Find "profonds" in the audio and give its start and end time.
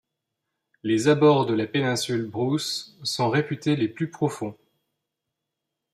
4.09-4.57